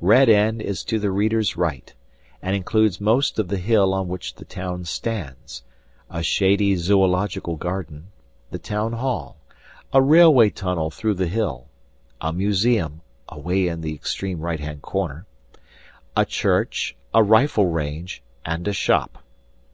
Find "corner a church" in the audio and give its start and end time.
14.80-16.96